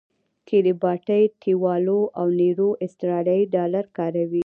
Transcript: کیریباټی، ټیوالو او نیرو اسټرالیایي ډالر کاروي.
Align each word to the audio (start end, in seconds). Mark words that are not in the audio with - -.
کیریباټی، 0.47 1.23
ټیوالو 1.41 1.99
او 2.19 2.25
نیرو 2.39 2.69
اسټرالیایي 2.85 3.43
ډالر 3.55 3.85
کاروي. 3.97 4.39